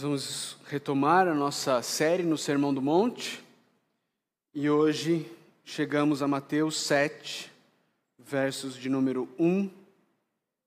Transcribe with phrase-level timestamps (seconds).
[0.00, 3.44] Vamos retomar a nossa série no Sermão do Monte
[4.54, 5.30] e hoje
[5.62, 7.52] chegamos a Mateus 7,
[8.18, 9.68] versos de número 1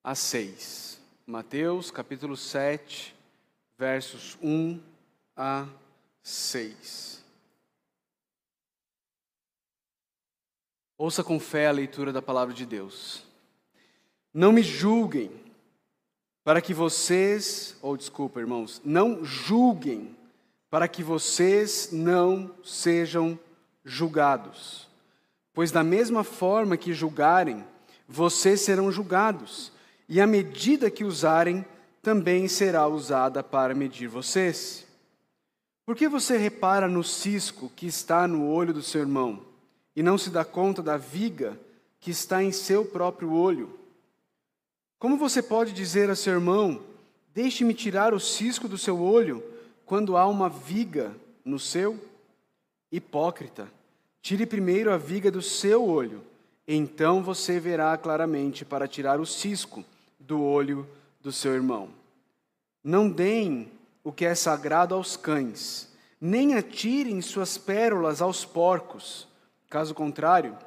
[0.04, 1.02] a 6.
[1.25, 3.16] Mateus capítulo 7,
[3.75, 4.80] versos 1
[5.36, 5.68] a
[6.21, 7.25] 6.
[10.96, 13.24] Ouça com fé a leitura da palavra de Deus.
[14.32, 15.32] Não me julguem
[16.43, 20.15] para que vocês, ou desculpa, irmãos, não julguem,
[20.69, 23.39] para que vocês não sejam
[23.86, 24.88] julgados.
[25.54, 27.64] Pois da mesma forma que julgarem,
[28.07, 29.71] vocês serão julgados,
[30.10, 31.66] e a medida que usarem
[32.02, 34.86] também será usada para medir vocês.
[35.86, 39.41] Por que você repara no cisco que está no olho do seu irmão
[39.95, 41.58] e não se dá conta da viga
[42.00, 43.80] que está em seu próprio olho?
[45.03, 46.79] Como você pode dizer a seu irmão:
[47.35, 49.43] Deixe-me tirar o cisco do seu olho,
[49.85, 51.99] quando há uma viga no seu?
[52.89, 53.67] Hipócrita,
[54.21, 56.23] tire primeiro a viga do seu olho,
[56.65, 59.83] então você verá claramente para tirar o cisco
[60.17, 60.87] do olho
[61.19, 61.89] do seu irmão.
[62.81, 63.69] Não deem
[64.05, 69.27] o que é sagrado aos cães, nem atirem suas pérolas aos porcos.
[69.69, 70.57] Caso contrário,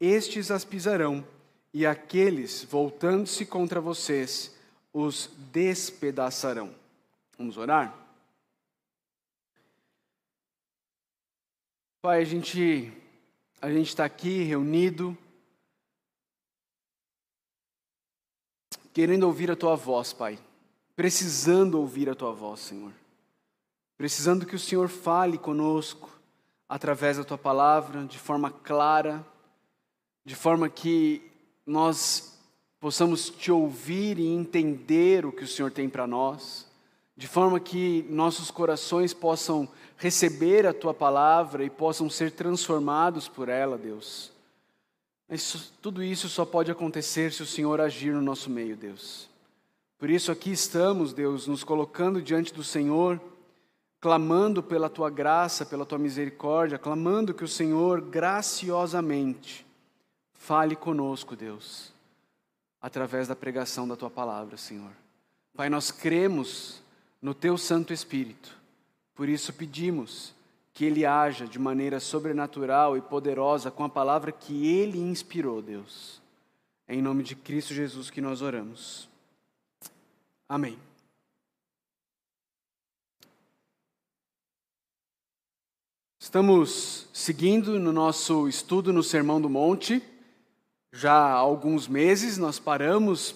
[0.00, 1.24] estes as pisarão
[1.74, 4.56] e aqueles, voltando-se contra vocês,
[4.92, 6.72] os despedaçarão.
[7.36, 7.92] Vamos orar?
[12.00, 12.92] Pai, a gente
[13.60, 15.16] a gente está aqui reunido,
[18.92, 20.38] querendo ouvir a Tua voz, Pai,
[20.94, 22.92] precisando ouvir a Tua voz, Senhor,
[23.96, 26.10] precisando que o Senhor fale conosco
[26.68, 29.26] através da Tua palavra, de forma clara,
[30.24, 31.33] de forma que
[31.66, 32.38] nós
[32.78, 36.66] possamos te ouvir e entender o que o Senhor tem para nós,
[37.16, 43.48] de forma que nossos corações possam receber a tua palavra e possam ser transformados por
[43.48, 44.32] ela, Deus.
[45.28, 49.30] Mas tudo isso só pode acontecer se o Senhor agir no nosso meio, Deus.
[49.96, 53.18] Por isso aqui estamos, Deus, nos colocando diante do Senhor,
[53.98, 59.63] clamando pela tua graça, pela tua misericórdia, clamando que o Senhor graciosamente
[60.44, 61.90] Fale conosco, Deus,
[62.78, 64.90] através da pregação da tua palavra, Senhor.
[65.56, 66.82] Pai, nós cremos
[67.22, 68.54] no teu Santo Espírito,
[69.14, 70.34] por isso pedimos
[70.74, 76.20] que ele haja de maneira sobrenatural e poderosa com a palavra que ele inspirou, Deus.
[76.86, 79.08] É em nome de Cristo Jesus que nós oramos.
[80.46, 80.78] Amém.
[86.18, 90.02] Estamos seguindo no nosso estudo no Sermão do Monte.
[90.96, 93.34] Já há alguns meses nós paramos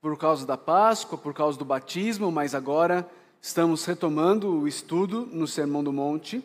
[0.00, 3.08] por causa da Páscoa, por causa do batismo, mas agora
[3.40, 6.42] estamos retomando o estudo no Sermão do Monte.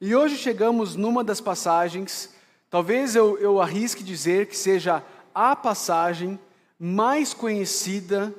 [0.00, 2.32] E hoje chegamos numa das passagens,
[2.70, 5.04] talvez eu, eu arrisque dizer que seja
[5.34, 6.40] a passagem
[6.78, 8.34] mais conhecida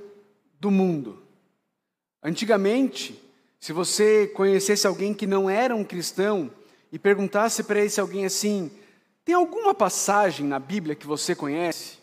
[0.60, 1.22] do mundo.
[2.24, 3.24] Antigamente,
[3.60, 6.50] se você conhecesse alguém que não era um cristão
[6.92, 8.72] e perguntasse para esse alguém assim:
[9.30, 12.00] tem alguma passagem na Bíblia que você conhece?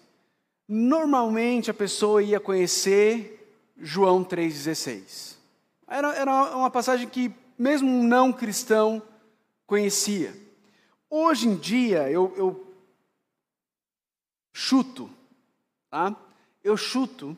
[0.68, 5.34] Normalmente a pessoa ia conhecer João 3,16.
[5.88, 9.02] Era, era uma passagem que mesmo um não cristão
[9.66, 10.36] conhecia.
[11.10, 12.72] Hoje em dia, eu, eu
[14.52, 15.10] chuto,
[15.90, 16.14] tá?
[16.62, 17.36] Eu chuto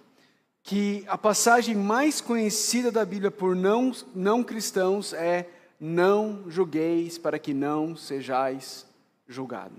[0.62, 5.48] que a passagem mais conhecida da Bíblia por não, não cristãos é:
[5.80, 8.86] Não julgueis para que não sejais
[9.28, 9.76] julgado.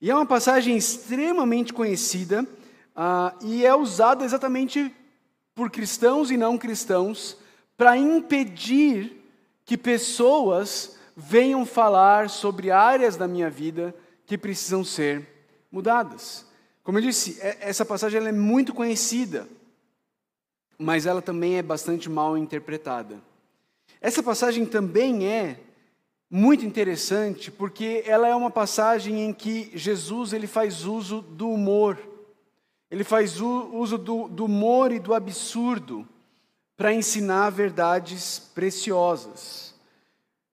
[0.00, 4.94] E é uma passagem extremamente conhecida uh, e é usada exatamente
[5.54, 7.36] por cristãos e não cristãos
[7.76, 9.24] para impedir
[9.64, 13.94] que pessoas venham falar sobre áreas da minha vida
[14.26, 15.26] que precisam ser
[15.70, 16.46] mudadas.
[16.82, 19.48] Como eu disse, é, essa passagem é muito conhecida,
[20.78, 23.20] mas ela também é bastante mal interpretada.
[24.00, 25.60] Essa passagem também é
[26.36, 31.96] muito interessante porque ela é uma passagem em que Jesus ele faz uso do humor.
[32.90, 36.04] Ele faz uso do, do humor e do absurdo
[36.76, 39.76] para ensinar verdades preciosas.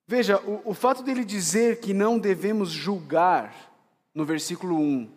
[0.05, 3.73] Veja, o, o fato dele dizer que não devemos julgar,
[4.13, 5.09] no versículo 1,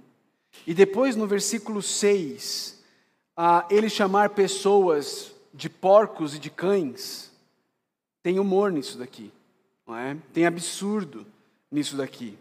[0.67, 2.83] e depois no versículo 6,
[3.37, 7.31] a ele chamar pessoas de porcos e de cães,
[8.23, 9.31] tem humor nisso daqui.
[9.87, 10.17] Não é?
[10.33, 11.27] Tem absurdo
[11.71, 12.39] nisso daqui.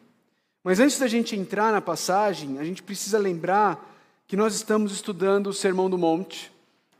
[0.63, 3.91] Mas antes da gente entrar na passagem, a gente precisa lembrar
[4.27, 6.51] que nós estamos estudando o Sermão do Monte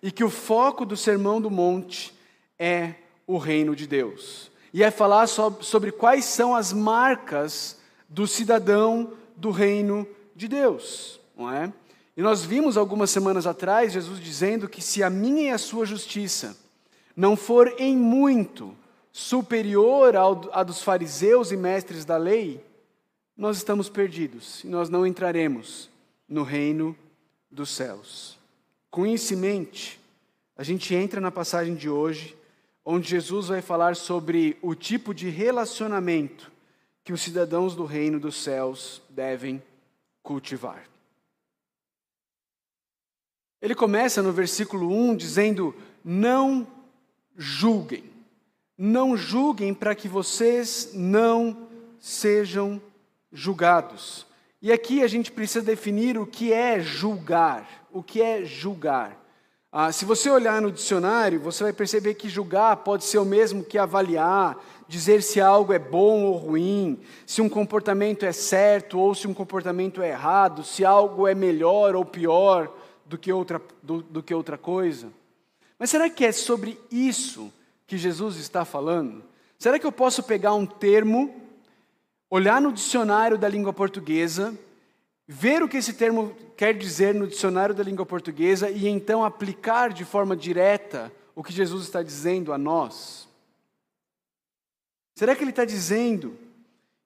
[0.01, 2.13] e que o foco do Sermão do Monte
[2.59, 2.95] é
[3.25, 4.51] o reino de Deus.
[4.73, 7.79] E é falar sobre quais são as marcas
[8.09, 10.05] do cidadão do reino
[10.35, 11.71] de Deus, não é?
[12.15, 15.85] E nós vimos algumas semanas atrás Jesus dizendo que se a minha e a sua
[15.85, 16.55] justiça
[17.15, 18.75] não for em muito
[19.13, 20.15] superior
[20.51, 22.65] à dos fariseus e mestres da lei,
[23.37, 25.87] nós estamos perdidos e nós não entraremos
[26.27, 26.97] no reino
[27.49, 28.39] dos céus.
[28.89, 29.99] Com isso em mente,
[30.57, 32.35] a gente entra na passagem de hoje,
[32.83, 36.51] onde Jesus vai falar sobre o tipo de relacionamento
[37.03, 39.61] que os cidadãos do reino dos céus devem
[40.23, 40.89] cultivar.
[43.61, 46.67] Ele começa no versículo 1 dizendo: Não
[47.37, 48.12] julguem.
[48.77, 51.67] Não julguem para que vocês não
[51.99, 52.81] sejam
[53.31, 54.25] julgados.
[54.61, 57.87] E aqui a gente precisa definir o que é julgar.
[57.91, 59.21] O que é julgar?
[59.71, 63.63] Ah, se você olhar no dicionário, você vai perceber que julgar pode ser o mesmo
[63.63, 64.55] que avaliar,
[64.87, 69.33] dizer se algo é bom ou ruim, se um comportamento é certo ou se um
[69.33, 72.71] comportamento é errado, se algo é melhor ou pior
[73.03, 75.09] do que outra, do, do que outra coisa.
[75.79, 77.51] Mas será que é sobre isso
[77.93, 79.23] que Jesus está falando?
[79.59, 81.31] Será que eu posso pegar um termo,
[82.27, 84.57] olhar no dicionário da língua portuguesa,
[85.27, 89.93] ver o que esse termo quer dizer no dicionário da língua portuguesa e então aplicar
[89.93, 93.29] de forma direta o que Jesus está dizendo a nós?
[95.13, 96.35] Será que ele está dizendo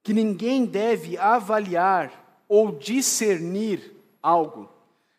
[0.01, 3.93] que ninguém deve avaliar ou discernir
[4.23, 4.69] algo?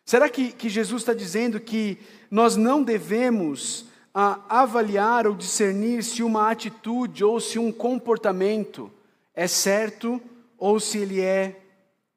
[0.03, 1.99] Será que, que Jesus está dizendo que
[2.31, 8.91] nós não devemos ah, avaliar ou discernir se uma atitude ou se um comportamento
[9.33, 10.21] é certo
[10.57, 11.61] ou se ele é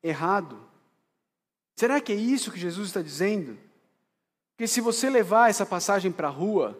[0.02, 0.58] errado?
[1.76, 3.56] Será que é isso que Jesus está dizendo?
[4.52, 6.78] Porque se você levar essa passagem para a rua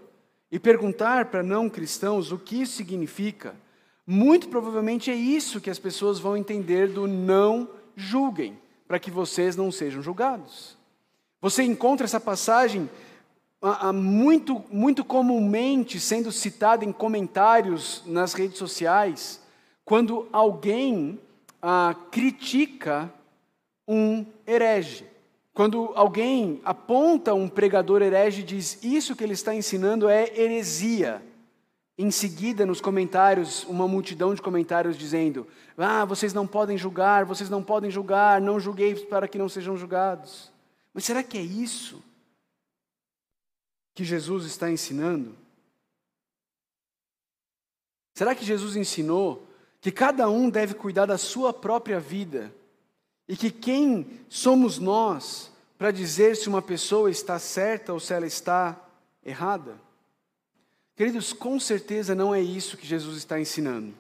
[0.51, 3.55] e perguntar para não cristãos o que isso significa,
[4.07, 9.57] muito provavelmente é isso que as pessoas vão entender do não julguem, para que vocês
[9.57, 10.77] não sejam julgados.
[11.41, 12.89] Você encontra essa passagem
[13.95, 19.41] muito, muito comumente sendo citada em comentários nas redes sociais,
[19.85, 21.19] quando alguém
[21.61, 23.13] ah, critica
[23.87, 25.07] um herege.
[25.55, 31.23] Quando alguém aponta um pregador herege e diz isso que ele está ensinando é heresia.
[31.97, 37.51] Em seguida, nos comentários, uma multidão de comentários dizendo: Ah, vocês não podem julgar, vocês
[37.51, 40.51] não podem julgar, não julguei para que não sejam julgados.
[40.95, 42.03] Mas será que é isso
[43.95, 45.37] que Jesus está ensinando?
[48.15, 49.47] Será que Jesus ensinou
[49.81, 52.55] que cada um deve cuidar da sua própria vida
[53.29, 58.27] e que quem somos nós para dizer se uma pessoa está certa ou se ela
[58.27, 58.79] está
[59.25, 59.77] errada?
[60.95, 63.95] Queridos, com certeza não é isso que Jesus está ensinando.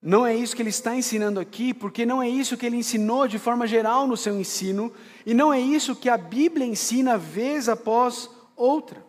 [0.00, 3.26] Não é isso que ele está ensinando aqui, porque não é isso que ele ensinou
[3.26, 4.92] de forma geral no seu ensino,
[5.24, 9.04] e não é isso que a Bíblia ensina vez após outra.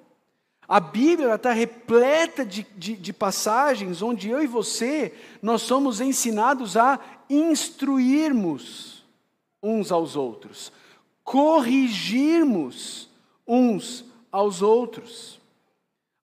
[0.67, 6.75] A Bíblia está repleta de, de, de, passagens onde eu e você, nós somos ensinados
[6.75, 6.99] a
[7.29, 9.03] instruirmos
[9.61, 10.71] uns aos outros,
[11.23, 13.09] corrigirmos
[13.47, 15.39] uns aos outros.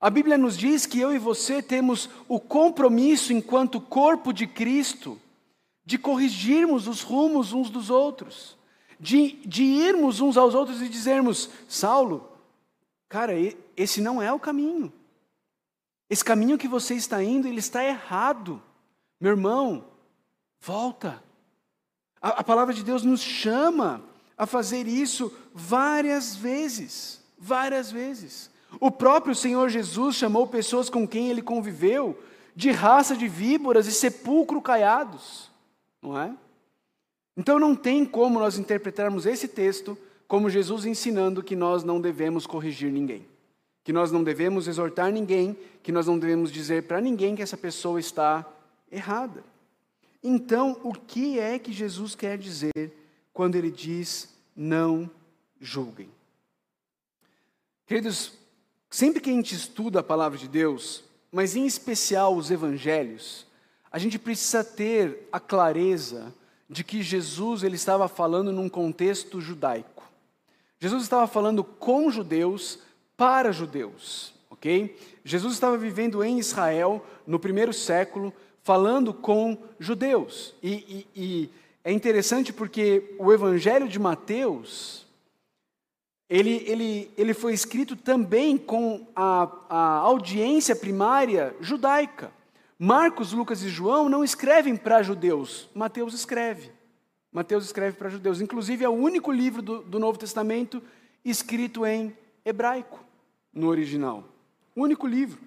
[0.01, 5.21] A Bíblia nos diz que eu e você temos o compromisso, enquanto corpo de Cristo,
[5.87, 8.57] de corrigirmos os rumos uns dos outros,
[8.99, 12.32] de, de irmos uns aos outros e dizermos: Saulo,
[13.13, 13.35] cara,
[13.77, 14.91] esse não é o caminho.
[16.09, 18.63] Esse caminho que você está indo, ele está errado.
[19.21, 19.85] Meu irmão,
[20.59, 21.23] volta.
[22.23, 24.03] A, a palavra de Deus nos chama
[24.35, 28.51] a fazer isso várias vezes, várias vezes.
[28.81, 32.19] O próprio Senhor Jesus chamou pessoas com quem ele conviveu
[32.57, 35.51] de raça de víboras e sepulcro caiados,
[36.01, 36.35] não é?
[37.37, 39.99] Então não tem como nós interpretarmos esse texto
[40.33, 43.29] como Jesus ensinando que nós não devemos corrigir ninguém,
[43.85, 47.55] que nós não devemos exortar ninguém, que nós não devemos dizer para ninguém que essa
[47.55, 48.51] pessoa está
[48.91, 49.45] errada.
[50.25, 52.97] Então, o que é que Jesus quer dizer
[53.31, 55.11] quando ele diz não
[55.61, 56.09] julguem?
[57.87, 58.33] Queridos,
[58.93, 63.47] Sempre que a gente estuda a palavra de Deus, mas em especial os evangelhos,
[63.91, 66.35] a gente precisa ter a clareza
[66.69, 70.02] de que Jesus ele estava falando num contexto judaico.
[70.83, 72.81] Jesus estava falando com judeus
[73.17, 74.99] para judeus, ok?
[75.25, 78.35] Jesus estava vivendo em Israel no primeiro século,
[78.65, 80.53] falando com judeus.
[80.61, 81.51] E, e, e
[81.85, 85.07] é interessante porque o Evangelho de Mateus
[86.29, 92.33] ele, ele, ele foi escrito também com a, a audiência primária judaica.
[92.77, 96.73] Marcos, Lucas e João não escrevem para judeus, Mateus escreve.
[97.33, 98.41] Mateus escreve para judeus.
[98.41, 100.83] Inclusive, é o único livro do, do Novo Testamento
[101.25, 103.03] escrito em hebraico,
[103.53, 104.25] no original.
[104.77, 105.41] O único livro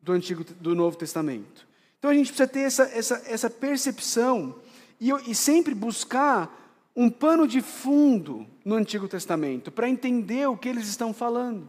[0.00, 1.66] do Antigo do Novo Testamento.
[1.98, 4.56] Então a gente precisa ter essa, essa, essa percepção
[5.00, 6.60] e, e sempre buscar
[6.94, 11.68] um pano de fundo no Antigo Testamento para entender o que eles estão falando.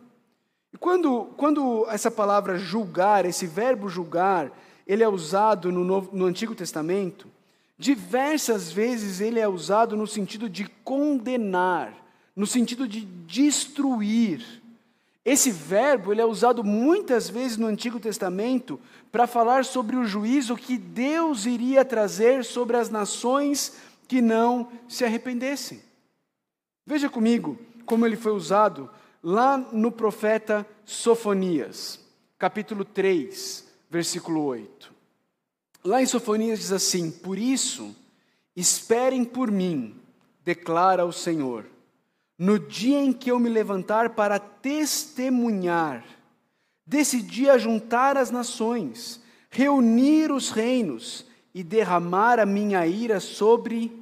[0.74, 4.52] E quando, quando essa palavra julgar, esse verbo julgar,
[4.86, 7.28] ele é usado no, Novo, no Antigo Testamento,
[7.78, 11.94] diversas vezes ele é usado no sentido de condenar,
[12.36, 14.62] no sentido de destruir.
[15.24, 18.80] Esse verbo ele é usado muitas vezes no Antigo Testamento
[19.12, 23.78] para falar sobre o juízo que Deus iria trazer sobre as nações
[24.08, 25.82] que não se arrependessem.
[26.86, 28.90] Veja comigo como ele foi usado
[29.24, 32.00] lá no profeta Sofonias,
[32.38, 34.95] capítulo 3, versículo 8.
[35.86, 37.96] Lá em Sofonias diz assim: Por isso,
[38.56, 39.96] esperem por mim,
[40.44, 41.68] declara o Senhor,
[42.40, 46.04] no dia em que eu me levantar para testemunhar,
[46.88, 53.96] decidi ajuntar as nações, reunir os reinos e derramar a minha ira sobre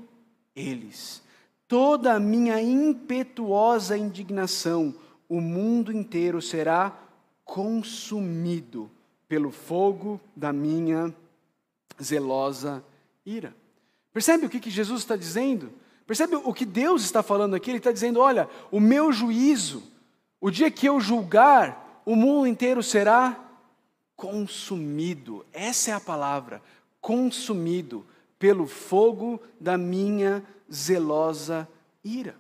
[0.56, 1.22] eles.
[1.68, 4.96] Toda a minha impetuosa indignação,
[5.28, 6.98] o mundo inteiro será
[7.44, 8.90] consumido
[9.28, 11.14] pelo fogo da minha
[12.02, 12.84] zelosa
[13.26, 13.56] ira.
[14.14, 15.72] Percebe o que, que Jesus está dizendo?
[16.06, 17.72] Percebe o que Deus está falando aqui?
[17.72, 19.84] Ele está dizendo: olha, o meu juízo,
[20.40, 23.40] o dia que eu julgar, o mundo inteiro será
[24.16, 25.46] consumido.
[25.52, 26.62] Essa é a palavra
[27.02, 28.06] consumido
[28.38, 31.68] pelo fogo da minha zelosa
[32.04, 32.36] ira.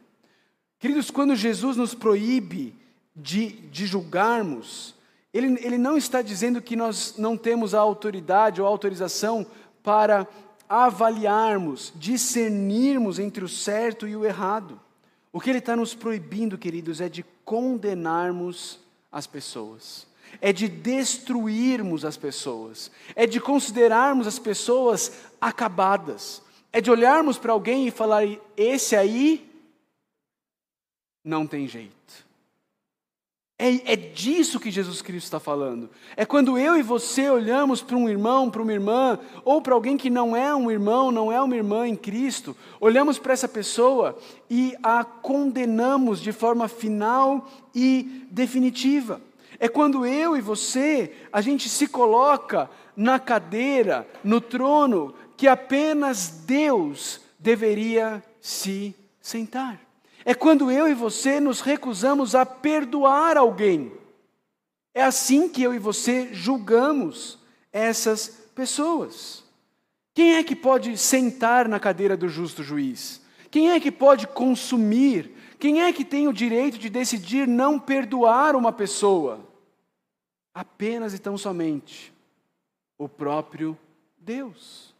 [0.79, 2.75] Queridos, quando Jesus nos proíbe
[3.15, 4.95] de, de julgarmos,
[5.33, 9.45] ele, ele não está dizendo que nós não temos a autoridade ou autorização
[9.81, 10.27] para
[10.69, 14.79] avaliarmos, discernirmos entre o certo e o errado.
[15.31, 18.79] O que ele está nos proibindo, queridos, é de condenarmos
[19.11, 20.07] as pessoas
[20.41, 27.53] é de destruirmos as pessoas, é de considerarmos as pessoas acabadas, é de olharmos para
[27.53, 28.23] alguém e falar:
[28.57, 29.49] esse aí
[31.23, 32.25] não tem jeito.
[33.57, 35.89] É, é disso que Jesus Cristo está falando.
[36.17, 39.95] É quando eu e você olhamos para um irmão, para uma irmã, ou para alguém
[39.95, 44.17] que não é um irmão, não é uma irmã em Cristo, olhamos para essa pessoa
[44.49, 49.21] e a condenamos de forma final e definitiva.
[49.59, 56.43] É quando eu e você, a gente se coloca na cadeira, no trono, que apenas
[56.45, 59.82] Deus deveria se sentar.
[60.25, 63.91] É quando eu e você nos recusamos a perdoar alguém.
[64.93, 67.39] É assim que eu e você julgamos
[67.71, 69.43] essas pessoas.
[70.13, 73.21] Quem é que pode sentar na cadeira do justo juiz?
[73.49, 78.53] Quem é que pode consumir quem é que tem o direito de decidir não perdoar
[78.53, 79.39] uma pessoa?
[80.53, 82.13] Apenas e tão somente
[82.97, 83.77] o próprio
[84.17, 84.93] Deus.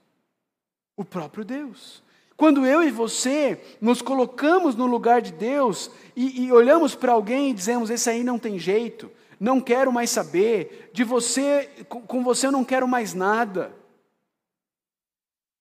[0.96, 2.02] O próprio Deus.
[2.36, 7.52] Quando eu e você nos colocamos no lugar de Deus e, e olhamos para alguém
[7.52, 12.48] e dizemos: Esse aí não tem jeito, não quero mais saber, de você, com, você
[12.48, 13.74] eu não quero mais nada.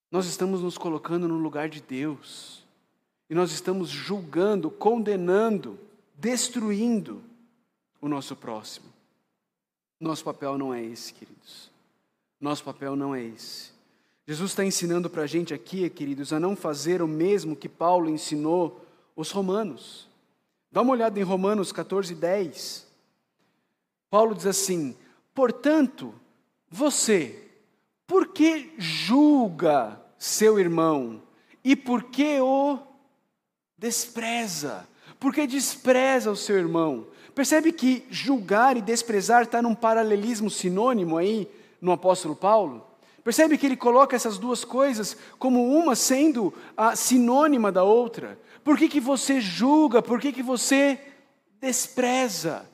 [0.09, 2.63] Nós estamos nos colocando no lugar de Deus.
[3.29, 5.79] E nós estamos julgando, condenando,
[6.15, 7.23] destruindo
[7.99, 8.85] o nosso próximo.
[9.99, 11.71] Nosso papel não é esse, queridos.
[12.39, 13.72] Nosso papel não é esse.
[14.25, 18.09] Jesus está ensinando para a gente aqui, queridos, a não fazer o mesmo que Paulo
[18.09, 20.07] ensinou os romanos.
[20.71, 22.87] Dá uma olhada em Romanos 14, 10.
[24.09, 24.95] Paulo diz assim:
[25.33, 26.13] Portanto,
[26.69, 27.47] você,
[28.07, 31.21] por que julga seu irmão
[31.63, 32.79] e por que o
[33.77, 34.87] despreza,
[35.19, 37.07] porque despreza o seu irmão.
[37.35, 41.49] Percebe que julgar e desprezar está num paralelismo sinônimo aí
[41.81, 42.92] no apóstolo Paulo?
[43.23, 48.37] Percebe que ele coloca essas duas coisas como uma sendo a sinônima da outra?
[48.63, 50.01] Por que, que você julga?
[50.01, 50.99] Por que, que você
[51.59, 52.69] despreza?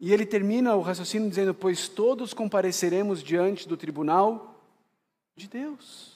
[0.00, 4.60] E ele termina o raciocínio dizendo: Pois todos compareceremos diante do tribunal
[5.36, 6.14] de Deus.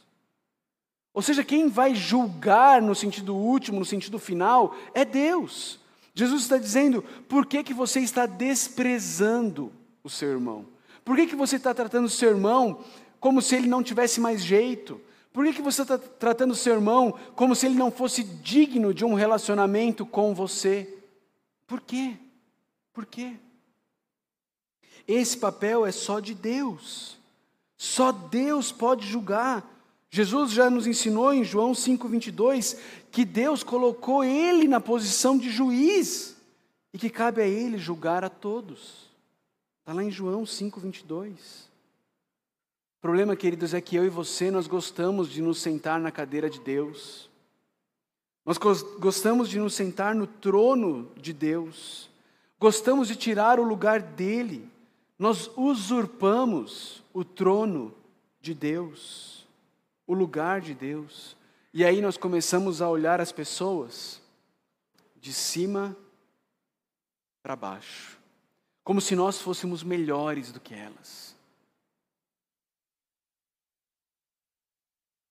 [1.15, 5.81] Ou seja, quem vai julgar no sentido último, no sentido final, é Deus.
[6.15, 10.67] Jesus está dizendo: por que, que você está desprezando o seu irmão?
[11.05, 12.85] Por que, que você está tratando o seu irmão
[13.21, 15.01] como se ele não tivesse mais jeito?
[15.33, 19.05] Por que, que você está tratando seu irmão como se ele não fosse digno de
[19.05, 20.99] um relacionamento com você?
[21.67, 22.17] Por quê?
[22.93, 23.37] Por quê?
[25.07, 27.17] Esse papel é só de Deus.
[27.77, 29.65] Só Deus pode julgar.
[30.11, 32.77] Jesus já nos ensinou em João 5:22
[33.11, 36.37] que Deus colocou ele na posição de juiz
[36.93, 39.09] e que cabe a ele julgar a todos.
[39.81, 41.68] Está lá em João 5:22.
[43.09, 46.61] Problema, queridos, é que eu e você nós gostamos de nos sentar na cadeira de
[46.61, 47.31] Deus.
[48.45, 52.11] Nós gostamos de nos sentar no trono de Deus.
[52.61, 54.71] Gostamos de tirar o lugar dele.
[55.19, 57.95] Nós usurpamos o trono
[58.43, 59.47] de Deus,
[60.07, 61.35] o lugar de Deus.
[61.73, 64.21] E aí nós começamos a olhar as pessoas
[65.19, 65.97] de cima
[67.43, 68.19] para baixo,
[68.85, 71.28] como se nós fôssemos melhores do que elas.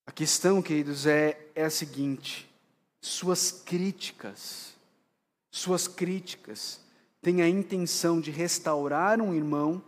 [0.07, 2.49] A questão, queridos, é, é a seguinte:
[3.01, 4.73] suas críticas,
[5.51, 6.79] suas críticas
[7.21, 9.83] têm a intenção de restaurar um irmão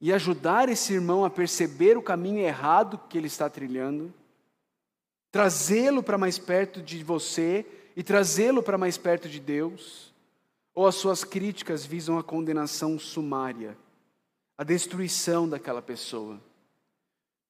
[0.00, 4.12] e ajudar esse irmão a perceber o caminho errado que ele está trilhando,
[5.30, 7.64] trazê-lo para mais perto de você
[7.94, 10.12] e trazê-lo para mais perto de Deus,
[10.74, 13.78] ou as suas críticas visam a condenação sumária,
[14.58, 16.40] a destruição daquela pessoa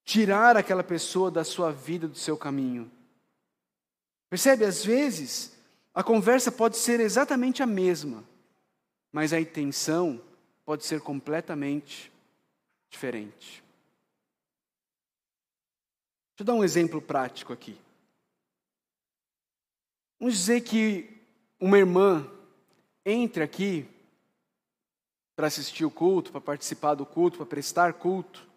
[0.05, 2.91] tirar aquela pessoa da sua vida, do seu caminho.
[4.29, 4.65] Percebe?
[4.65, 5.57] Às vezes,
[5.95, 8.25] a conversa pode ser exatamente a mesma,
[9.13, 10.21] mas a intenção
[10.65, 12.11] pode ser completamente
[12.91, 13.63] diferente.
[16.31, 17.79] Deixa eu dar um exemplo prático aqui.
[20.19, 21.21] Vamos dizer que
[21.61, 22.29] uma irmã
[23.05, 23.89] entre aqui
[25.37, 28.52] para assistir o culto, para participar do culto, para prestar culto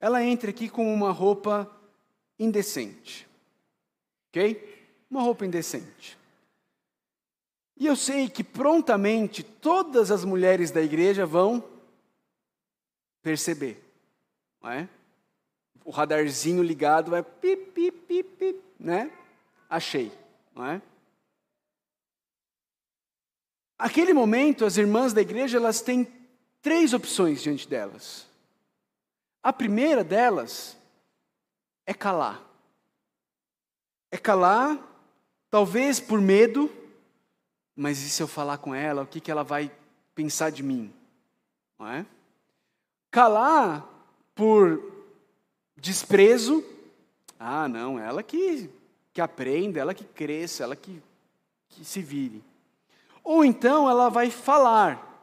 [0.00, 1.70] ela entra aqui com uma roupa
[2.38, 3.26] indecente.
[4.28, 4.96] Ok?
[5.10, 6.18] Uma roupa indecente.
[7.76, 11.62] E eu sei que prontamente todas as mulheres da igreja vão
[13.22, 13.82] perceber.
[14.62, 14.88] Não é?
[15.84, 19.10] O radarzinho ligado vai pip, pip, pip, pip, né?
[19.68, 20.12] Achei,
[20.54, 20.82] não é?
[23.76, 26.06] Aquele momento, as irmãs da igreja, elas têm
[26.62, 28.26] três opções diante delas.
[29.44, 30.74] A primeira delas
[31.84, 32.42] é calar.
[34.10, 34.78] É calar,
[35.50, 36.72] talvez por medo,
[37.76, 39.70] mas e se eu falar com ela, o que, que ela vai
[40.14, 40.90] pensar de mim?
[41.78, 42.06] Não é?
[43.10, 43.86] Calar
[44.34, 44.82] por
[45.76, 46.64] desprezo,
[47.38, 48.70] ah, não, ela que,
[49.12, 51.02] que aprenda, ela que cresça, ela que,
[51.68, 52.42] que se vire.
[53.22, 55.22] Ou então ela vai falar.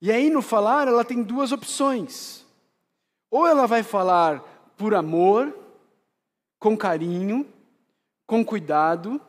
[0.00, 2.48] E aí no falar ela tem duas opções.
[3.30, 4.40] Ou ela vai falar
[4.76, 5.56] por amor,
[6.58, 7.46] com carinho,
[8.26, 9.20] com cuidado,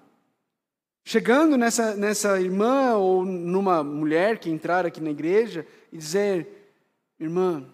[1.04, 6.74] chegando nessa, nessa irmã ou numa mulher que entrar aqui na igreja e dizer:
[7.20, 7.66] Irmã,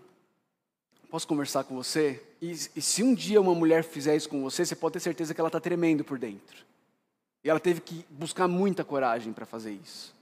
[1.09, 2.23] posso conversar com você?
[2.41, 5.33] E, e se um dia uma mulher fizer isso com você, você pode ter certeza
[5.33, 6.65] que ela está tremendo por dentro.
[7.43, 10.13] E ela teve que buscar muita coragem para fazer isso.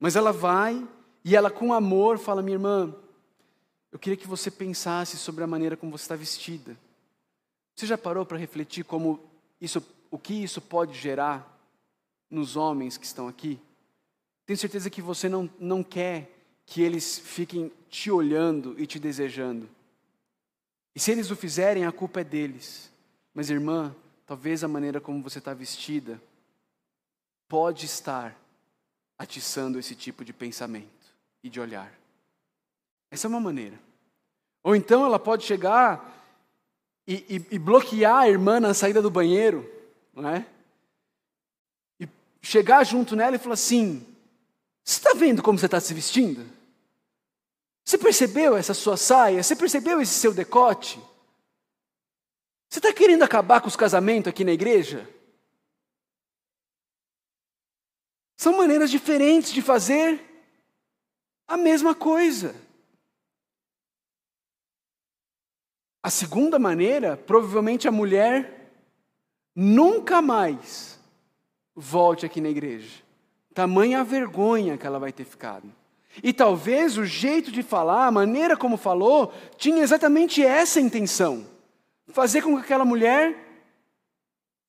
[0.00, 0.86] Mas ela vai
[1.24, 2.94] e ela, com amor, fala: Minha irmã,
[3.96, 6.76] eu queria que você pensasse sobre a maneira como você está vestida.
[7.74, 9.18] Você já parou para refletir como
[9.58, 11.58] isso, o que isso pode gerar
[12.28, 13.58] nos homens que estão aqui?
[14.44, 16.30] Tenho certeza que você não, não quer
[16.66, 19.66] que eles fiquem te olhando e te desejando.
[20.94, 22.92] E se eles o fizerem, a culpa é deles.
[23.32, 26.20] Mas, irmã, talvez a maneira como você está vestida
[27.48, 28.38] pode estar
[29.16, 31.90] atiçando esse tipo de pensamento e de olhar.
[33.10, 33.85] Essa é uma maneira.
[34.66, 36.12] Ou então ela pode chegar
[37.06, 39.64] e, e, e bloquear a irmã na saída do banheiro,
[40.12, 40.44] não é?
[42.00, 42.08] E
[42.42, 44.04] chegar junto nela e falar assim:
[44.82, 46.44] Você está vendo como você está se vestindo?
[47.84, 49.40] Você percebeu essa sua saia?
[49.40, 51.00] Você percebeu esse seu decote?
[52.68, 55.08] Você está querendo acabar com os casamentos aqui na igreja?
[58.36, 60.20] São maneiras diferentes de fazer
[61.46, 62.65] a mesma coisa.
[66.06, 68.70] A segunda maneira, provavelmente a mulher
[69.52, 71.00] nunca mais
[71.74, 73.02] volte aqui na igreja.
[73.52, 75.68] Tamanha a vergonha que ela vai ter ficado.
[76.22, 81.44] E talvez o jeito de falar, a maneira como falou, tinha exatamente essa intenção:
[82.06, 83.36] fazer com que aquela mulher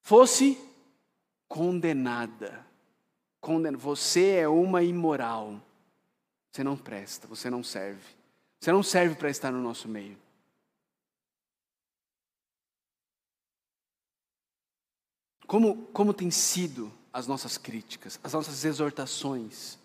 [0.02, 0.58] fosse
[1.48, 2.66] condenada.
[3.78, 5.62] Você é uma imoral.
[6.52, 8.02] Você não presta, você não serve.
[8.60, 10.18] Você não serve para estar no nosso meio.
[15.48, 19.80] Como, como tem sido as nossas críticas, as nossas exortações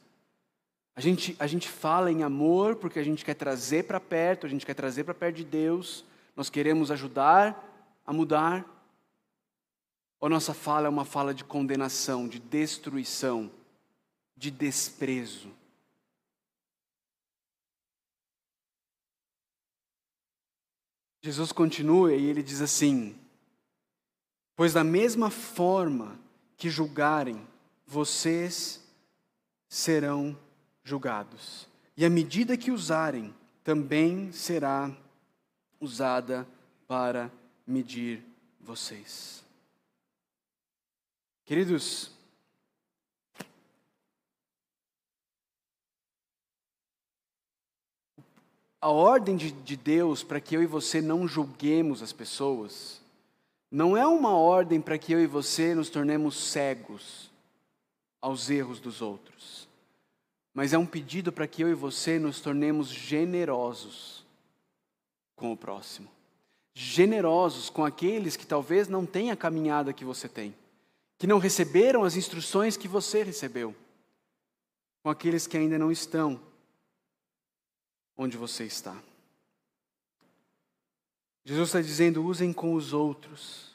[0.94, 4.48] A gente, a gente fala em amor porque a gente quer trazer para perto, a
[4.48, 6.04] gente quer trazer para perto de Deus,
[6.36, 7.56] nós queremos ajudar
[8.04, 8.66] a mudar.
[10.20, 13.50] Ou nossa fala é uma fala de condenação, de destruição,
[14.36, 15.48] de desprezo?
[21.22, 23.16] Jesus continua e ele diz assim:
[24.62, 26.16] Pois da mesma forma
[26.56, 27.44] que julgarem,
[27.84, 28.80] vocês
[29.68, 30.38] serão
[30.84, 31.66] julgados.
[31.96, 34.88] E a medida que usarem também será
[35.80, 36.46] usada
[36.86, 37.28] para
[37.66, 38.24] medir
[38.60, 39.44] vocês.
[41.44, 42.12] Queridos,
[48.80, 53.01] a ordem de, de Deus para que eu e você não julguemos as pessoas,
[53.72, 57.32] não é uma ordem para que eu e você nos tornemos cegos
[58.20, 59.66] aos erros dos outros,
[60.52, 64.26] mas é um pedido para que eu e você nos tornemos generosos
[65.34, 66.06] com o próximo,
[66.74, 70.54] generosos com aqueles que talvez não tenham a caminhada que você tem,
[71.16, 73.74] que não receberam as instruções que você recebeu,
[75.02, 76.38] com aqueles que ainda não estão
[78.18, 78.94] onde você está.
[81.44, 83.72] Jesus está dizendo: usem com os outros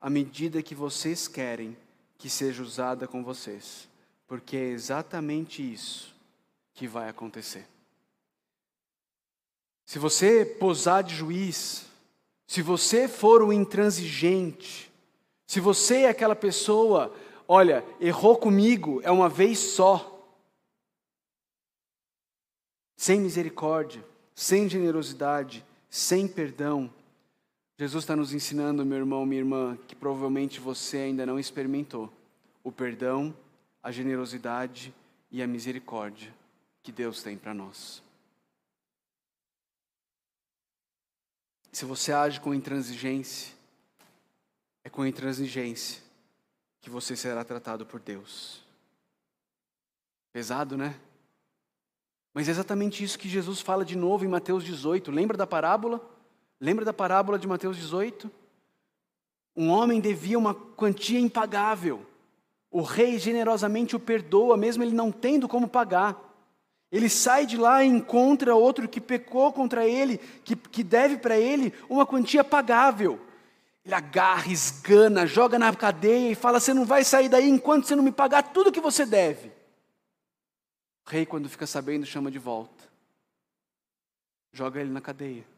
[0.00, 1.76] a medida que vocês querem
[2.18, 3.88] que seja usada com vocês,
[4.26, 6.14] porque é exatamente isso
[6.72, 7.66] que vai acontecer.
[9.84, 11.86] Se você posar de juiz,
[12.46, 14.90] se você for o intransigente,
[15.46, 17.14] se você é aquela pessoa,
[17.46, 20.08] olha, errou comigo, é uma vez só,
[22.96, 26.90] sem misericórdia, sem generosidade, sem perdão.
[27.78, 32.12] Jesus está nos ensinando, meu irmão, minha irmã, que provavelmente você ainda não experimentou
[32.62, 33.34] o perdão,
[33.82, 34.94] a generosidade
[35.30, 36.32] e a misericórdia
[36.82, 38.02] que Deus tem para nós.
[41.72, 43.54] Se você age com intransigência,
[44.84, 46.02] é com intransigência
[46.82, 48.62] que você será tratado por Deus.
[50.32, 51.00] Pesado, né?
[52.34, 55.10] Mas é exatamente isso que Jesus fala de novo em Mateus 18.
[55.10, 56.11] Lembra da parábola?
[56.62, 58.30] Lembra da parábola de Mateus 18?
[59.56, 62.06] Um homem devia uma quantia impagável.
[62.70, 66.16] O rei generosamente o perdoa, mesmo ele não tendo como pagar.
[66.92, 71.36] Ele sai de lá e encontra outro que pecou contra ele, que, que deve para
[71.36, 73.20] ele uma quantia pagável.
[73.84, 77.96] Ele agarra, esgana, joga na cadeia e fala: Você não vai sair daí enquanto você
[77.96, 79.48] não me pagar tudo que você deve.
[81.04, 82.84] O rei, quando fica sabendo, chama de volta.
[84.52, 85.51] Joga ele na cadeia.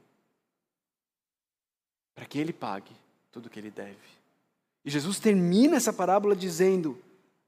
[2.14, 2.92] Para que ele pague
[3.32, 3.96] tudo o que ele deve.
[4.84, 6.98] E Jesus termina essa parábola dizendo: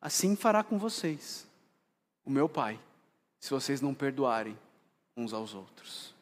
[0.01, 1.47] Assim fará com vocês,
[2.25, 2.79] o meu Pai,
[3.39, 4.57] se vocês não perdoarem
[5.17, 6.15] uns aos outros.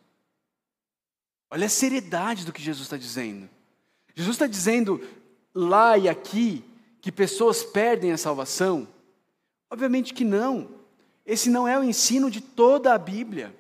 [1.50, 3.48] Olha a seriedade do que Jesus está dizendo.
[4.14, 5.00] Jesus está dizendo
[5.54, 6.64] lá e aqui
[7.00, 8.88] que pessoas perdem a salvação?
[9.70, 10.68] Obviamente que não.
[11.26, 13.54] Esse não é o ensino de toda a Bíblia.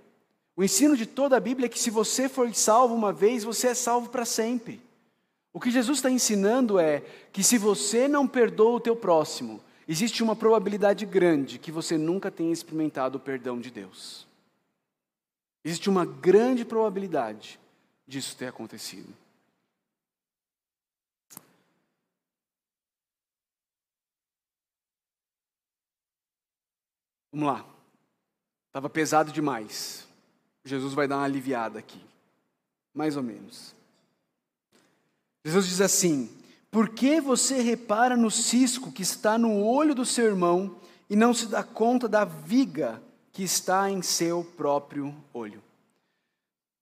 [0.56, 3.68] O ensino de toda a Bíblia é que se você for salvo uma vez, você
[3.68, 4.80] é salvo para sempre.
[5.52, 7.00] O que Jesus está ensinando é
[7.32, 12.30] que se você não perdoa o teu próximo, existe uma probabilidade grande que você nunca
[12.30, 14.26] tenha experimentado o perdão de Deus.
[15.64, 17.58] Existe uma grande probabilidade
[18.06, 19.12] disso ter acontecido.
[27.32, 27.66] Vamos lá.
[28.68, 30.06] Estava pesado demais.
[30.64, 32.00] Jesus vai dar uma aliviada aqui.
[32.94, 33.74] Mais ou menos.
[35.44, 36.30] Jesus diz assim:
[36.70, 40.76] Por que você repara no cisco que está no olho do seu irmão
[41.10, 45.62] e não se dá conta da viga que está em seu próprio olho?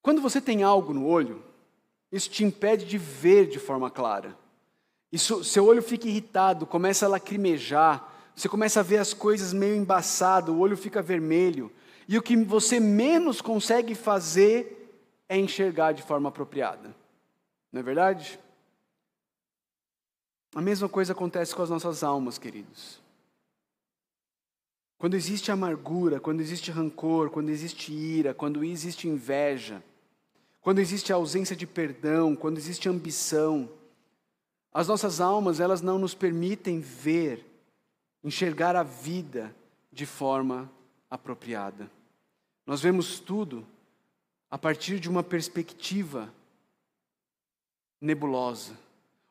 [0.02, 1.42] Quando você tem algo no olho,
[2.10, 4.36] isso te impede de ver de forma clara.
[5.10, 9.76] Isso, seu olho fica irritado, começa a lacrimejar, você começa a ver as coisas meio
[9.76, 11.70] embaçado, o olho fica vermelho,
[12.08, 16.94] e o que você menos consegue fazer é enxergar de forma apropriada.
[17.72, 18.38] Não é verdade?
[20.54, 23.00] A mesma coisa acontece com as nossas almas, queridos.
[24.98, 29.82] Quando existe amargura, quando existe rancor, quando existe ira, quando existe inveja,
[30.60, 33.68] quando existe ausência de perdão, quando existe ambição,
[34.72, 37.44] as nossas almas, elas não nos permitem ver
[38.22, 39.54] enxergar a vida
[39.90, 40.70] de forma
[41.12, 41.90] apropriada.
[42.66, 43.66] Nós vemos tudo
[44.50, 46.32] a partir de uma perspectiva
[48.00, 48.72] nebulosa,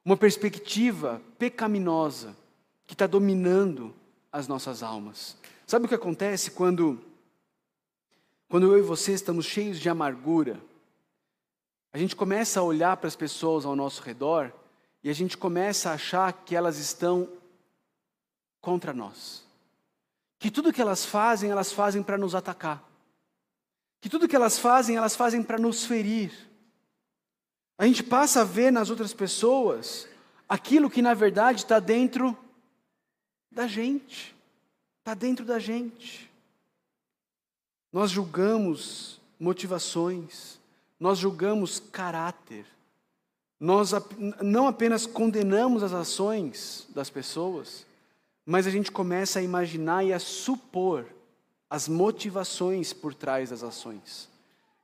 [0.05, 2.37] uma perspectiva pecaminosa
[2.85, 3.91] que está dominando
[4.31, 5.35] as nossas almas.
[5.65, 7.03] Sabe o que acontece quando
[8.47, 10.59] quando eu e você estamos cheios de amargura,
[11.93, 14.51] a gente começa a olhar para as pessoas ao nosso redor
[15.01, 17.29] e a gente começa a achar que elas estão
[18.59, 19.49] contra nós.
[20.41, 22.84] Que tudo que elas fazem, elas fazem para nos atacar.
[24.01, 26.32] Que tudo que elas fazem, elas fazem para nos ferir.
[27.77, 30.08] A gente passa a ver nas outras pessoas
[30.49, 32.36] aquilo que na verdade está dentro
[33.51, 34.36] da gente.
[35.01, 36.27] Está dentro da gente.
[37.93, 40.60] Nós julgamos motivações,
[40.99, 42.65] nós julgamos caráter,
[43.60, 43.91] nós
[44.41, 47.86] não apenas condenamos as ações das pessoas,
[48.45, 51.06] mas a gente começa a imaginar e a supor
[51.69, 54.30] as motivações por trás das ações.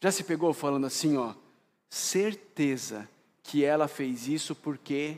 [0.01, 1.33] Já se pegou falando assim, ó,
[1.89, 3.09] certeza
[3.43, 5.17] que ela fez isso porque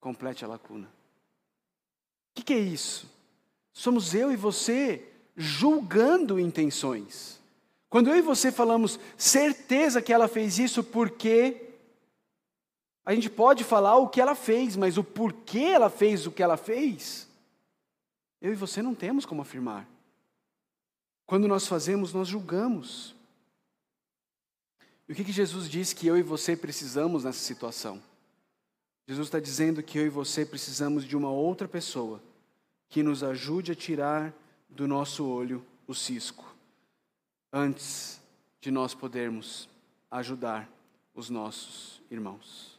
[0.00, 0.86] complete a lacuna.
[0.86, 3.10] O que, que é isso?
[3.72, 7.40] Somos eu e você julgando intenções.
[7.88, 11.73] Quando eu e você falamos certeza que ela fez isso porque
[13.04, 16.42] a gente pode falar o que ela fez, mas o porquê ela fez o que
[16.42, 17.28] ela fez,
[18.40, 19.88] eu e você não temos como afirmar.
[21.26, 23.14] Quando nós fazemos, nós julgamos.
[25.08, 28.02] E o que, que Jesus diz que eu e você precisamos nessa situação?
[29.06, 32.22] Jesus está dizendo que eu e você precisamos de uma outra pessoa
[32.88, 34.32] que nos ajude a tirar
[34.68, 36.44] do nosso olho o cisco,
[37.52, 38.20] antes
[38.60, 39.68] de nós podermos
[40.10, 40.68] ajudar
[41.14, 42.73] os nossos irmãos.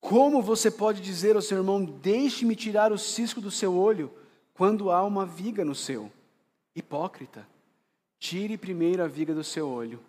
[0.00, 4.10] Como você pode dizer ao seu irmão: Deixe-me tirar o cisco do seu olho,
[4.54, 6.10] quando há uma viga no seu?
[6.74, 7.46] Hipócrita,
[8.18, 10.00] tire primeiro a viga do seu olho,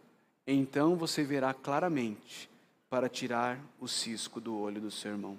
[0.45, 2.49] então você verá claramente
[2.89, 5.37] para tirar o cisco do olho do seu irmão.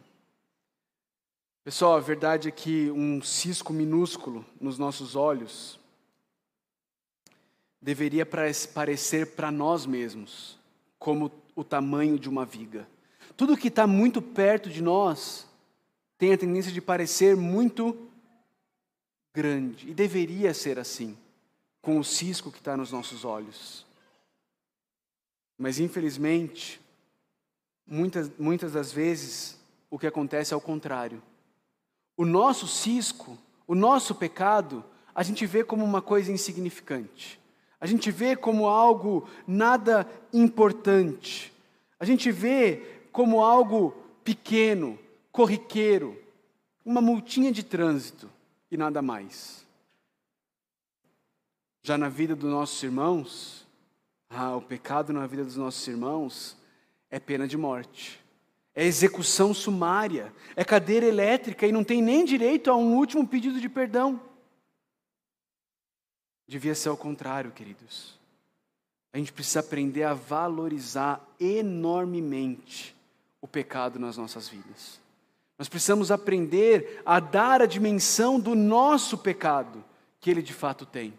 [1.65, 5.79] Pessoal, a verdade é que um cisco minúsculo nos nossos olhos
[7.81, 10.59] deveria parecer para nós mesmos
[10.99, 12.89] como o tamanho de uma viga.
[13.37, 15.47] Tudo que está muito perto de nós
[16.19, 18.09] tem a tendência de parecer muito
[19.35, 21.17] grande, e deveria ser assim,
[21.81, 23.87] com o cisco que está nos nossos olhos.
[25.57, 26.81] Mas, infelizmente,
[27.87, 29.59] muitas, muitas das vezes,
[29.91, 31.23] o que acontece é o contrário
[32.17, 37.41] o nosso cisco, o nosso pecado, a gente vê como uma coisa insignificante.
[37.81, 41.53] A gente vê como algo nada importante.
[41.99, 43.93] A gente vê como algo
[44.25, 44.99] pequeno,
[45.31, 46.21] corriqueiro,
[46.85, 48.31] uma multinha de trânsito
[48.71, 49.65] e nada mais.
[51.83, 53.67] Já na vida dos nossos irmãos,
[54.31, 56.57] ah, o pecado na vida dos nossos irmãos
[57.11, 58.23] é pena de morte
[58.75, 63.61] é execução sumária, é cadeira elétrica e não tem nem direito a um último pedido
[63.61, 64.21] de perdão.
[66.49, 68.19] Devia ser ao contrário, queridos.
[69.13, 72.97] A gente precisa aprender a valorizar enormemente
[73.43, 74.99] o pecado nas nossas vidas.
[75.59, 79.85] Nós precisamos aprender a dar a dimensão do nosso pecado
[80.19, 81.13] que ele de fato tem.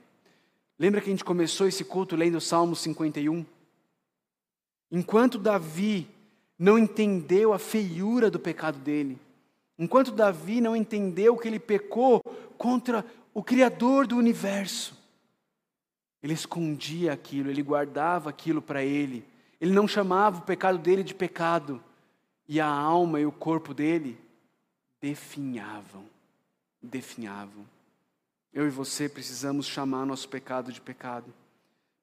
[0.79, 3.45] Lembra que a gente começou esse culto lendo o Salmo 51?
[4.91, 6.09] Enquanto Davi
[6.57, 9.19] não entendeu a feiura do pecado dele.
[9.77, 12.21] Enquanto Davi não entendeu que ele pecou
[12.57, 14.97] contra o Criador do universo,
[16.21, 19.25] ele escondia aquilo, ele guardava aquilo para ele,
[19.59, 21.83] ele não chamava o pecado dele de pecado,
[22.53, 24.15] e a alma e o corpo dele
[25.01, 26.05] definhavam,
[26.79, 27.65] definhavam.
[28.53, 31.33] Eu e você precisamos chamar nosso pecado de pecado,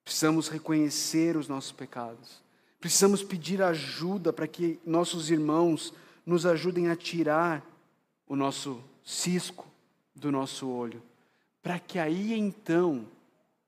[0.03, 2.43] precisamos reconhecer os nossos pecados.
[2.81, 5.93] Precisamos pedir ajuda para que nossos irmãos
[6.25, 7.65] nos ajudem a tirar
[8.27, 9.65] o nosso cisco
[10.13, 11.01] do nosso olho,
[11.63, 13.07] para que aí então,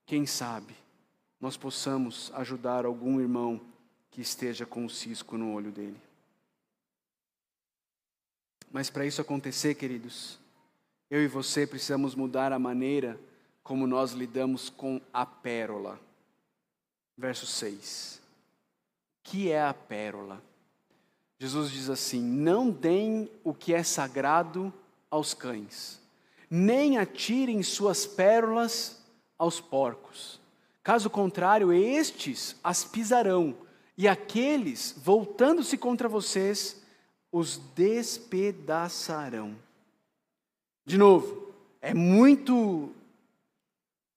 [0.04, 0.74] quem sabe,
[1.40, 3.58] nós possamos ajudar algum irmão
[4.10, 6.03] que esteja com o cisco no olho dele.
[8.74, 10.38] Mas para isso acontecer, queridos,
[11.08, 13.18] eu e você precisamos mudar a maneira
[13.62, 15.98] como nós lidamos com a pérola.
[17.16, 18.22] Verso 6
[19.24, 20.40] que é a pérola.
[21.40, 24.72] Jesus diz assim: Não deem o que é sagrado
[25.10, 25.98] aos cães,
[26.48, 29.02] nem atirem suas pérolas
[29.38, 30.38] aos porcos.
[30.82, 33.56] Caso contrário, estes as pisarão,
[33.96, 36.83] e aqueles, voltando-se contra vocês,
[37.34, 39.56] os despedaçarão.
[40.86, 42.92] De novo, é muito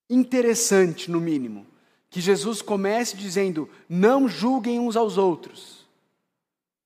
[0.08, 1.66] interessante, no mínimo,
[2.12, 5.88] que Jesus comece dizendo: não julguem uns aos outros,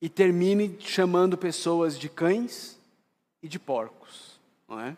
[0.02, 2.80] e termine chamando pessoas de cães
[3.44, 4.40] e de porcos,
[4.70, 4.96] não é?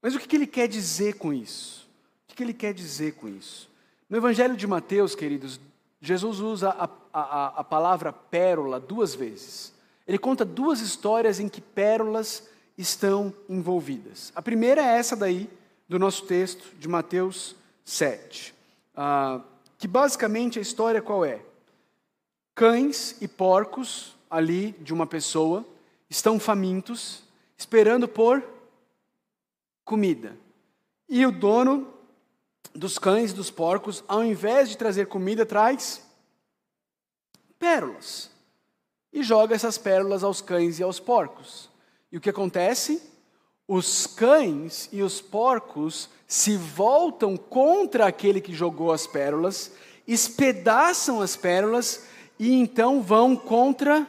[0.00, 1.84] Mas o que ele quer dizer com isso?
[2.30, 3.68] O que ele quer dizer com isso?
[4.08, 5.58] No Evangelho de Mateus, queridos,
[6.00, 9.73] Jesus usa a, a, a palavra pérola duas vezes.
[10.06, 14.32] Ele conta duas histórias em que pérolas estão envolvidas.
[14.34, 15.48] A primeira é essa daí,
[15.88, 18.54] do nosso texto, de Mateus 7.
[18.94, 19.40] Ah,
[19.78, 21.40] que basicamente a história qual é?
[22.54, 25.64] Cães e porcos ali de uma pessoa
[26.08, 27.22] estão famintos,
[27.56, 28.42] esperando por
[29.84, 30.36] comida.
[31.08, 31.92] E o dono
[32.74, 36.02] dos cães e dos porcos, ao invés de trazer comida, traz
[37.58, 38.30] pérolas.
[39.14, 41.70] E joga essas pérolas aos cães e aos porcos.
[42.10, 43.00] E o que acontece?
[43.66, 49.70] Os cães e os porcos se voltam contra aquele que jogou as pérolas,
[50.06, 52.06] espedaçam as pérolas
[52.38, 54.04] e então vão contra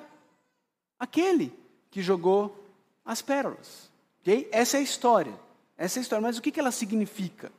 [1.00, 1.54] aquele
[1.92, 2.66] que jogou
[3.06, 3.92] as pérolas.
[4.22, 4.50] Okay?
[4.52, 5.40] Essa é a história.
[5.78, 6.22] Essa é a história.
[6.24, 7.52] Mas o que ela significa?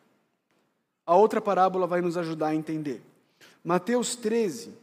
[1.07, 3.01] A outra parábola vai nos ajudar a entender.
[3.63, 4.75] Mateus 13,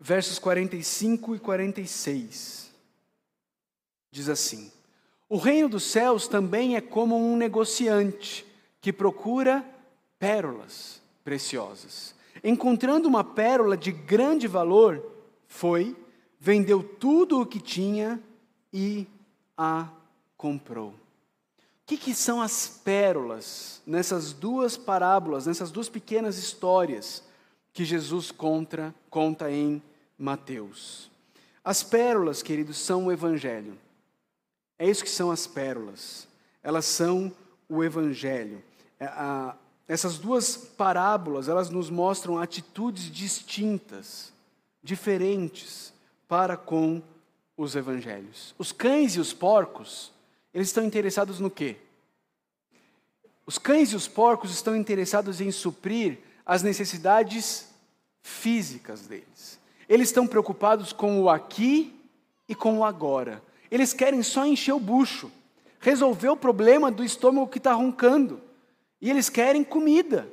[0.00, 2.70] versos 45 e 46.
[4.10, 4.70] Diz assim:
[5.28, 8.46] O reino dos céus também é como um negociante
[8.80, 9.64] que procura
[10.18, 12.14] pérolas preciosas.
[12.42, 15.04] Encontrando uma pérola de grande valor,
[15.46, 15.96] foi,
[16.38, 18.22] vendeu tudo o que tinha
[18.72, 19.06] e
[19.56, 19.88] a
[20.36, 20.90] comprou.
[20.90, 20.94] O
[21.88, 27.24] que, que, são as pérolas nessas duas parábolas, nessas duas pequenas histórias
[27.72, 29.82] que Jesus conta, conta em
[30.18, 31.10] Mateus?
[31.64, 33.78] As pérolas, queridos, são o Evangelho.
[34.78, 36.26] É isso que são as pérolas.
[36.62, 37.32] Elas são
[37.68, 38.62] o Evangelho.
[38.98, 39.08] É,
[39.88, 44.32] essas duas parábolas, elas nos mostram atitudes distintas,
[44.82, 45.92] diferentes
[46.28, 47.02] para com
[47.56, 48.54] os evangelhos.
[48.58, 50.12] Os cães e os porcos,
[50.52, 51.76] eles estão interessados no quê?
[53.46, 57.68] Os cães e os porcos estão interessados em suprir as necessidades
[58.22, 59.57] físicas deles.
[59.88, 61.94] Eles estão preocupados com o aqui
[62.48, 63.42] e com o agora.
[63.70, 65.30] Eles querem só encher o bucho,
[65.80, 68.40] resolver o problema do estômago que está roncando.
[69.00, 70.28] E eles querem comida.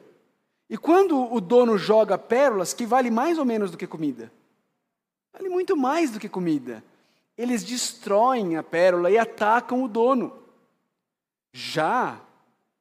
[0.69, 4.31] E quando o dono joga pérolas, que vale mais ou menos do que comida?
[5.31, 6.83] Vale muito mais do que comida
[7.37, 10.33] eles destroem a pérola e atacam o dono.
[11.51, 12.19] Já,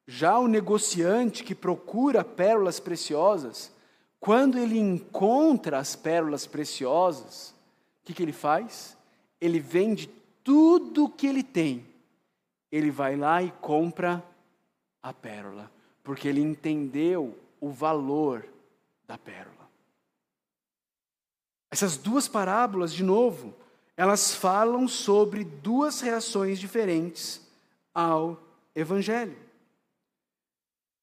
[0.06, 3.72] já o negociante que procura pérolas preciosas,
[4.24, 8.96] quando ele encontra as pérolas preciosas, o que, que ele faz?
[9.38, 10.06] Ele vende
[10.42, 11.86] tudo o que ele tem.
[12.72, 14.24] Ele vai lá e compra
[15.02, 15.70] a pérola,
[16.02, 18.48] porque ele entendeu o valor
[19.06, 19.68] da pérola.
[21.70, 23.54] Essas duas parábolas, de novo,
[23.94, 27.46] elas falam sobre duas reações diferentes
[27.92, 28.40] ao
[28.74, 29.36] Evangelho.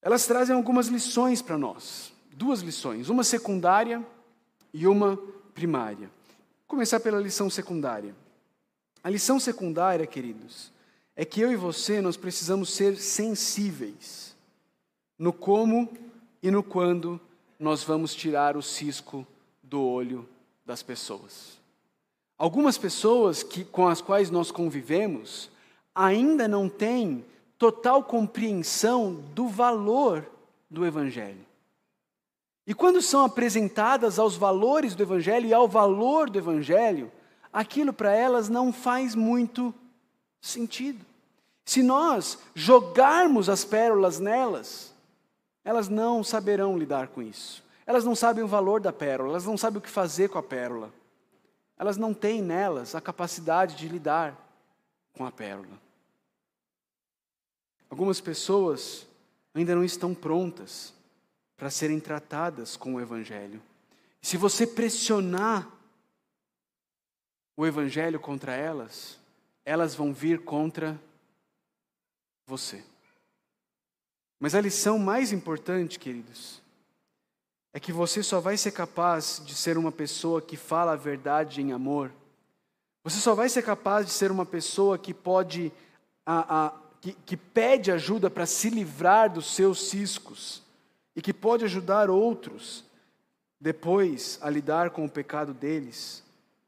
[0.02, 4.06] Elas trazem algumas lições para nós, duas lições, uma secundária
[4.74, 5.18] e uma
[5.54, 6.08] primária.
[6.08, 8.16] Vou começar pela lição secundária.
[9.04, 10.72] A lição secundária, queridos,
[11.16, 14.36] é que eu e você nós precisamos ser sensíveis
[15.18, 15.90] no como
[16.42, 17.20] e no quando
[17.60, 19.26] nós vamos tirar o cisco
[19.62, 20.28] do olho
[20.66, 21.60] das pessoas.
[22.38, 25.50] Algumas pessoas que, com as quais nós convivemos
[25.94, 27.24] ainda não têm
[27.58, 30.26] total compreensão do valor
[30.70, 31.46] do Evangelho.
[32.72, 37.12] E quando são apresentadas aos valores do Evangelho e ao valor do Evangelho,
[37.52, 39.74] aquilo para elas não faz muito
[40.40, 41.06] sentido.
[41.66, 44.94] Se nós jogarmos as pérolas nelas,
[45.66, 47.62] elas não saberão lidar com isso.
[47.86, 50.44] Elas não sabem o valor da pérola, elas não sabem o que fazer com a
[50.44, 50.94] pérola
[51.82, 54.38] elas não têm nelas a capacidade de lidar
[55.14, 55.82] com a pérola.
[57.90, 59.08] Algumas pessoas
[59.52, 60.94] ainda não estão prontas
[61.62, 63.62] para serem tratadas com o Evangelho.
[64.20, 65.70] Se você pressionar
[67.56, 69.20] o Evangelho contra elas,
[69.64, 71.00] elas vão vir contra
[72.48, 72.84] você.
[74.40, 76.60] Mas a lição mais importante, queridos,
[77.72, 81.62] é que você só vai ser capaz de ser uma pessoa que fala a verdade
[81.62, 82.12] em amor.
[83.04, 85.72] Você só vai ser capaz de ser uma pessoa que pode,
[86.26, 90.64] a, a, que, que pede ajuda para se livrar dos seus ciscos
[91.16, 92.84] e que pode ajudar outros
[93.60, 96.24] depois a lidar com o pecado deles,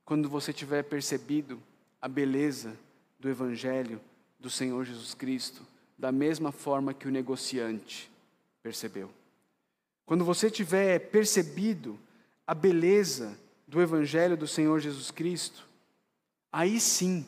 [0.06, 1.60] quando você tiver percebido
[2.02, 2.78] a beleza
[3.20, 4.00] do Evangelho
[4.39, 5.66] do Senhor Jesus Cristo,
[5.98, 8.12] da mesma forma que o negociante
[8.62, 9.10] percebeu.
[10.06, 11.98] Quando você tiver percebido
[12.46, 15.66] a beleza do Evangelho do Senhor Jesus Cristo,
[16.52, 17.26] aí sim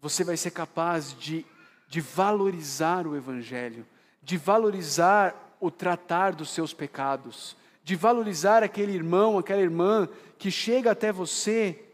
[0.00, 1.44] você vai ser capaz de,
[1.88, 3.86] de valorizar o Evangelho,
[4.22, 10.90] de valorizar o tratar dos seus pecados, de valorizar aquele irmão, aquela irmã que chega
[10.90, 11.84] até você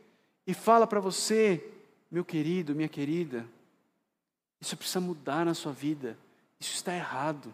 [0.47, 1.65] e fala para você,
[2.11, 3.47] meu querido, minha querida,
[4.61, 6.17] isso precisa mudar na sua vida,
[6.59, 7.53] isso está errado.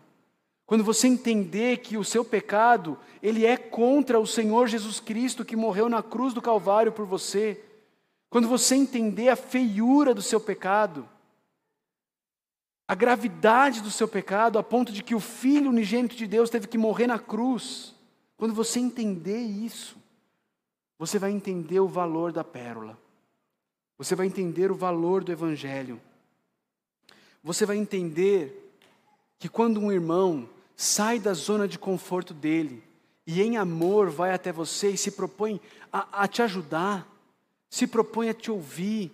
[0.64, 5.56] Quando você entender que o seu pecado, ele é contra o Senhor Jesus Cristo que
[5.56, 7.60] morreu na cruz do Calvário por você.
[8.30, 11.08] Quando você entender a feiura do seu pecado,
[12.90, 16.66] a gravidade do seu pecado, a ponto de que o Filho unigênito de Deus teve
[16.66, 17.94] que morrer na cruz.
[18.36, 19.96] Quando você entender isso,
[20.98, 22.98] você vai entender o valor da pérola.
[23.96, 26.00] Você vai entender o valor do Evangelho.
[27.44, 28.74] Você vai entender
[29.38, 32.82] que quando um irmão sai da zona de conforto dele
[33.24, 35.60] e em amor vai até você e se propõe
[35.92, 37.06] a, a te ajudar,
[37.68, 39.12] se propõe a te ouvir,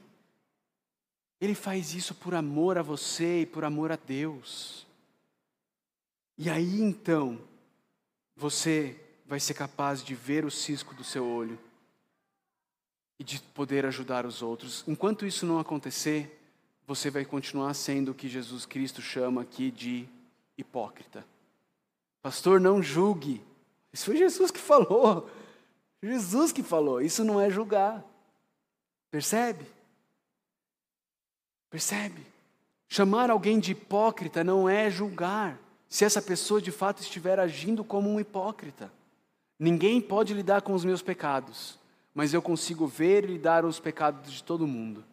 [1.41, 4.87] ele faz isso por amor a você e por amor a Deus.
[6.39, 7.39] E aí então,
[8.35, 11.59] você vai ser capaz de ver o cisco do seu olho
[13.19, 14.85] e de poder ajudar os outros.
[14.87, 16.39] Enquanto isso não acontecer,
[16.87, 20.09] você vai continuar sendo o que Jesus Cristo chama aqui de
[20.57, 21.27] hipócrita.
[22.23, 23.43] Pastor, não julgue.
[23.93, 25.31] Isso foi Jesus que falou.
[26.03, 27.01] Jesus que falou.
[27.01, 28.05] Isso não é julgar.
[29.11, 29.76] Percebe?
[31.71, 32.27] Percebe?
[32.89, 35.59] Chamar alguém de hipócrita não é julgar,
[35.89, 38.93] se essa pessoa de fato estiver agindo como um hipócrita.
[39.59, 41.79] Ninguém pode lidar com os meus pecados,
[42.15, 45.05] mas eu consigo ver e lidar os pecados de todo mundo.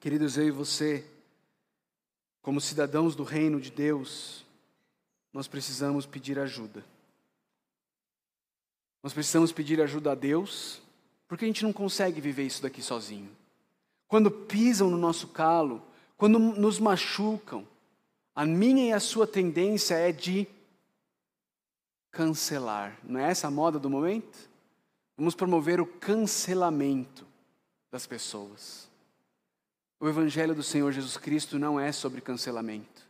[0.00, 1.04] Queridos, eu e você,
[2.40, 4.44] como cidadãos do reino de Deus,
[5.32, 6.84] nós precisamos pedir ajuda.
[9.02, 10.80] Nós precisamos pedir ajuda a Deus,
[11.28, 13.30] porque a gente não consegue viver isso daqui sozinho.
[14.08, 15.82] Quando pisam no nosso calo,
[16.16, 17.66] quando nos machucam,
[18.34, 20.46] a minha e a sua tendência é de
[22.10, 22.98] cancelar.
[23.02, 24.38] Não é essa a moda do momento?
[25.16, 27.26] Vamos promover o cancelamento
[27.90, 28.88] das pessoas.
[29.98, 33.06] O Evangelho do Senhor Jesus Cristo não é sobre cancelamento.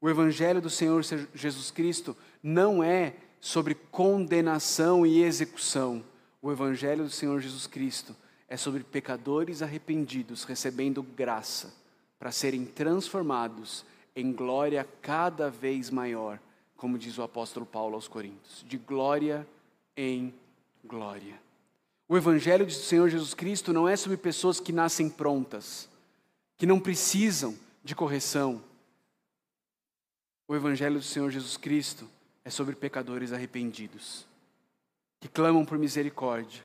[0.00, 1.02] O Evangelho do Senhor
[1.34, 6.04] Jesus Cristo não é sobre condenação e execução.
[6.40, 8.14] O Evangelho do Senhor Jesus Cristo
[8.48, 11.74] é sobre pecadores arrependidos recebendo graça
[12.18, 13.84] para serem transformados
[14.14, 16.40] em glória cada vez maior,
[16.76, 19.46] como diz o apóstolo Paulo aos Coríntios, de glória
[19.96, 20.32] em
[20.84, 21.40] glória.
[22.08, 25.88] O Evangelho do Senhor Jesus Cristo não é sobre pessoas que nascem prontas,
[26.56, 28.62] que não precisam de correção.
[30.46, 32.08] O Evangelho do Senhor Jesus Cristo
[32.44, 34.27] é sobre pecadores arrependidos
[35.20, 36.64] que clamam por misericórdia